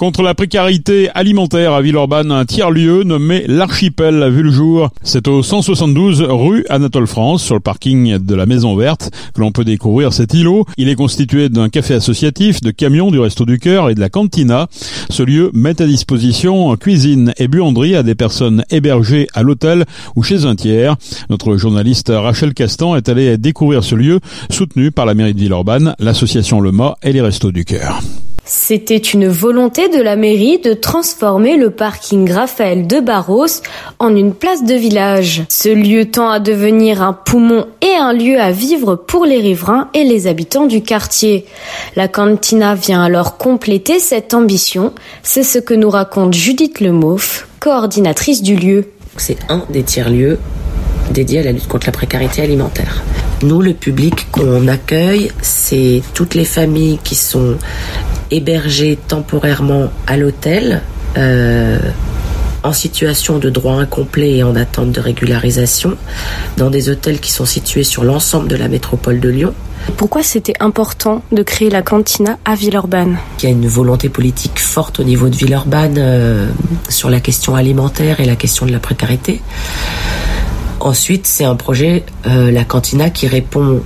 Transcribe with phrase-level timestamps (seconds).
[0.00, 4.88] Contre la précarité alimentaire à Villeurbanne, un tiers-lieu nommé l'Archipel a vu le jour.
[5.02, 9.52] C'est au 172 rue Anatole France, sur le parking de la Maison Verte, que l'on
[9.52, 10.64] peut découvrir cet îlot.
[10.78, 14.08] Il est constitué d'un café associatif, de camions du Resto du Cœur et de la
[14.08, 14.68] cantina.
[15.10, 19.84] Ce lieu met à disposition cuisine et buanderie à des personnes hébergées à l'hôtel
[20.16, 20.96] ou chez un tiers.
[21.28, 25.94] Notre journaliste Rachel Castan est allée découvrir ce lieu, soutenu par la mairie de Villeurbanne,
[25.98, 26.72] l'association Le
[27.02, 28.00] et les Restos du Cœur.
[28.52, 33.46] C'était une volonté de la mairie de transformer le parking Raphaël de Barros
[34.00, 35.44] en une place de village.
[35.48, 39.88] Ce lieu tend à devenir un poumon et un lieu à vivre pour les riverains
[39.94, 41.46] et les habitants du quartier.
[41.94, 44.94] La cantina vient alors compléter cette ambition.
[45.22, 48.86] C'est ce que nous raconte Judith Lemoff, coordinatrice du lieu.
[49.16, 50.40] C'est un des tiers-lieux
[51.12, 53.00] dédiés à la lutte contre la précarité alimentaire.
[53.42, 57.56] Nous, le public qu'on accueille, c'est toutes les familles qui sont
[58.30, 60.82] hébergés temporairement à l'hôtel,
[61.16, 61.78] euh,
[62.62, 65.96] en situation de droit incomplet et en attente de régularisation,
[66.56, 69.54] dans des hôtels qui sont situés sur l'ensemble de la métropole de Lyon.
[69.96, 73.16] Pourquoi c'était important de créer la cantina à Villeurbanne?
[73.38, 76.48] Il y a une volonté politique forte au niveau de Villeurbanne euh,
[76.90, 79.40] sur la question alimentaire et la question de la précarité.
[80.80, 83.80] Ensuite, c'est un projet, euh, la cantina, qui répond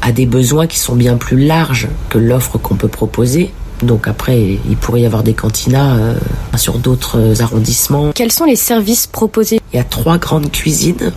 [0.00, 3.52] à des besoins qui sont bien plus larges que l'offre qu'on peut proposer
[3.82, 6.14] donc après, il pourrait y avoir des cantinas euh,
[6.56, 8.12] sur d'autres arrondissements.
[8.14, 9.60] Quels sont les services proposés?
[9.72, 11.12] Il y a trois grandes cuisines.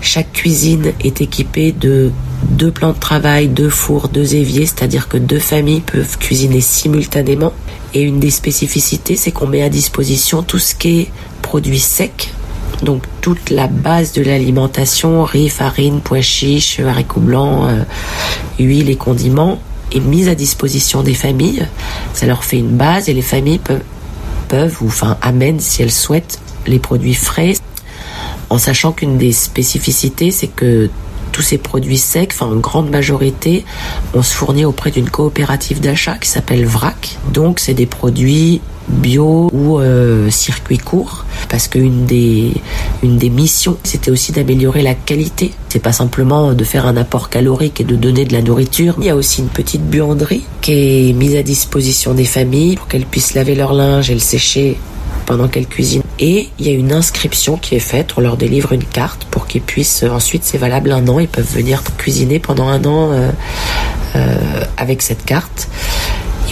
[0.00, 2.12] Chaque cuisine est équipée de
[2.42, 7.52] deux plans de travail, deux fours, deux éviers, c'est-à-dire que deux familles peuvent cuisiner simultanément.
[7.94, 11.10] Et une des spécificités, c'est qu'on met à disposition tout ce qui est
[11.42, 12.30] produits secs,
[12.82, 17.82] donc toute la base de l'alimentation, riz, farine, pois chiches, haricots blancs, euh,
[18.58, 19.58] huile et condiments,
[20.00, 21.66] mise à disposition des familles.
[22.12, 23.82] Ça leur fait une base et les familles peuvent,
[24.48, 27.54] peuvent ou enfin amènent si elles souhaitent les produits frais.
[28.50, 30.88] En sachant qu'une des spécificités, c'est que
[31.32, 33.64] tous ces produits secs, enfin en grande majorité,
[34.14, 37.18] on se fournit auprès d'une coopérative d'achat qui s'appelle VRAC.
[37.32, 42.52] Donc c'est des produits bio ou euh, circuit court parce qu'une des
[43.02, 45.52] une des missions c'était aussi d'améliorer la qualité.
[45.68, 48.94] C'est pas simplement de faire un apport calorique et de donner de la nourriture.
[48.98, 52.88] Il y a aussi une petite buanderie qui est mise à disposition des familles pour
[52.88, 54.78] qu'elles puissent laver leur linge et le sécher
[55.26, 56.02] pendant qu'elles cuisinent.
[56.18, 58.14] Et il y a une inscription qui est faite.
[58.16, 61.18] On leur délivre une carte pour qu'ils puissent ensuite c'est valable un an.
[61.18, 63.30] Ils peuvent venir cuisiner pendant un an euh,
[64.14, 65.68] euh, avec cette carte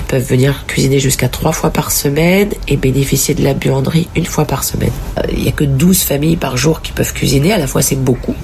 [0.04, 4.44] peuvent venir cuisiner jusqu'à trois fois par semaine et bénéficier de la buanderie une fois
[4.44, 4.92] par semaine.
[5.18, 7.82] Euh, il n'y a que 12 familles par jour qui peuvent cuisiner, à la fois
[7.82, 8.34] c'est beaucoup.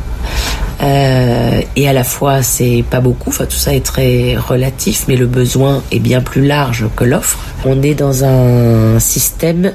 [0.82, 5.16] Euh, et à la fois c'est pas beaucoup, enfin tout ça est très relatif, mais
[5.16, 7.38] le besoin est bien plus large que l'offre.
[7.64, 9.72] On est dans un système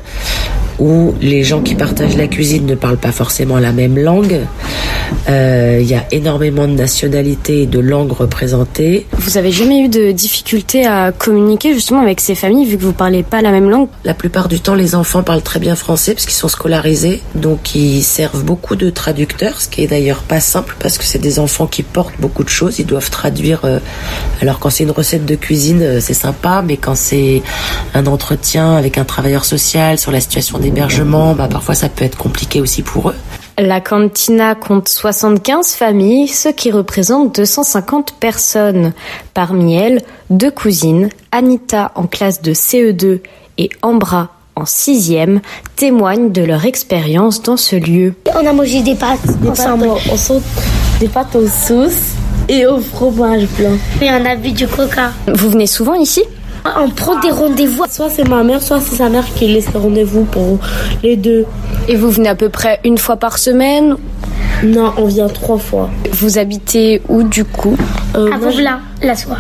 [0.79, 4.41] où les gens qui partagent la cuisine ne parlent pas forcément la même langue.
[5.29, 9.05] Euh, il y a énormément de nationalités et de langues représentées.
[9.17, 12.93] Vous avez jamais eu de difficulté à communiquer justement avec ces familles vu que vous
[12.93, 13.87] parlez pas la même langue?
[14.03, 17.75] La plupart du temps, les enfants parlent très bien français parce qu'ils sont scolarisés, donc
[17.75, 21.39] ils servent beaucoup de traducteurs, ce qui est d'ailleurs pas simple parce que c'est des
[21.39, 23.61] enfants qui portent beaucoup de choses, ils doivent traduire.
[23.65, 23.79] Euh,
[24.41, 27.41] alors quand c'est une recette de cuisine, euh, c'est sympa, mais quand c'est
[27.93, 32.17] un entretien avec un travailleur social sur la situation d'hébergement, bah parfois ça peut être
[32.17, 33.15] compliqué aussi pour eux.
[33.57, 38.93] La cantina compte 75 familles, ce qui représente 250 personnes.
[39.33, 43.19] Parmi elles, deux cousines, Anita en classe de CE2
[43.57, 45.41] et Ambra en sixième,
[45.75, 48.15] témoignent de leur expérience dans ce lieu.
[48.33, 49.87] On a mangé des pâtes des ensemble.
[49.87, 50.41] Pâtes
[50.99, 52.13] des pâtes aux sauces
[52.47, 53.77] et au fromage blanc.
[54.01, 55.11] Et on a bu du coca.
[55.27, 56.23] Vous venez souvent ici?
[56.77, 57.83] On prend des rendez-vous.
[57.89, 60.59] Soit c'est ma mère, soit c'est sa mère qui laisse les rendez-vous pour
[61.03, 61.45] les deux.
[61.87, 63.95] Et vous venez à peu près une fois par semaine?
[64.63, 65.89] Non, on vient trois fois.
[66.11, 67.77] Vous habitez où du coup?
[68.15, 69.37] Euh, À Vauvelin, la soie.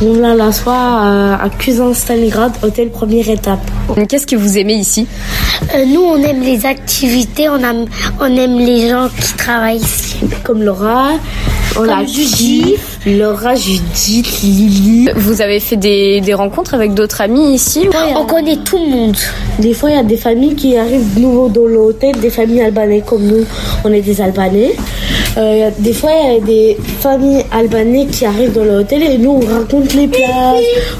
[0.00, 3.60] Vauvelin, la soie, euh, à Cuisin Stalingrad, hôtel première étape.
[4.08, 5.06] Qu'est-ce que vous aimez ici
[5.74, 7.86] euh, Nous, on aime les activités, on aime,
[8.20, 10.16] on aime les gens qui travaillent ici.
[10.44, 11.12] Comme Laura,
[11.76, 15.08] on a Judith, Laura, Judith, Lily.
[15.14, 19.16] Vous avez fait des, des rencontres avec d'autres amis ici On connaît tout le monde.
[19.58, 22.62] Des fois, il y a des familles qui arrivent de nouveau dans l'hôtel, des familles
[22.62, 23.44] albanaises comme nous,
[23.84, 24.72] on est des Albanais.
[25.36, 29.40] Euh, des fois, il y a des familles albanaises qui arrivent dans l'hôtel et nous,
[29.42, 30.54] on raconte les plats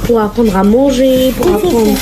[0.04, 1.98] pour apprendre à manger, pour apprendre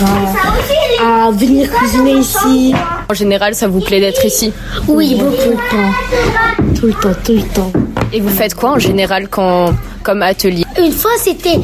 [1.03, 2.75] à, à venir cuisiner ici.
[3.11, 4.53] En général, ça vous plaît d'être ici
[4.89, 5.37] Oui, beaucoup.
[5.37, 6.75] Tout le temps.
[6.81, 7.73] Tout le temps, tout le temps.
[8.13, 9.71] Et vous faites quoi en général quand,
[10.07, 10.63] comme atelier.
[10.79, 11.59] Une fois, c'était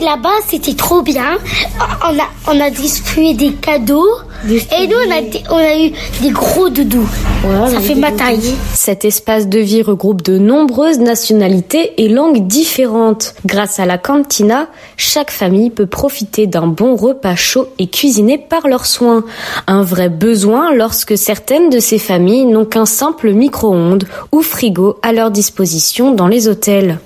[0.00, 1.36] là-bas, c'était trop bien.
[2.02, 4.08] On a, on a distribué des cadeaux.
[4.48, 5.92] Et nous, on a, on a eu
[6.22, 7.06] des gros doudous.
[7.70, 8.54] ça fait ma taille.
[8.72, 13.34] Cet espace de vie regroupe de nombreuses nationalités et langues différentes.
[13.44, 18.68] Grâce à la cantina, chaque famille peut profiter d'un bon repas chaud et cuisiné par
[18.68, 19.22] leurs soins.
[19.66, 25.12] Un vrai besoin lorsque certaines de ces familles n'ont qu'un simple micro-ondes ou frigo à
[25.12, 26.98] leur disposition dans les hôtels.